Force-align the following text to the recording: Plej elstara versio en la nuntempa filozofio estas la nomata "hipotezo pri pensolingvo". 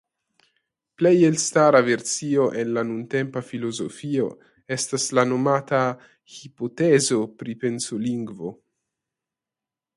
Plej 1.01 1.11
elstara 1.27 1.81
versio 1.89 2.47
en 2.61 2.71
la 2.77 2.83
nuntempa 2.93 3.43
filozofio 3.51 4.31
estas 4.77 5.07
la 5.19 5.27
nomata 5.35 5.83
"hipotezo 6.39 7.23
pri 7.43 7.59
pensolingvo". 7.67 8.55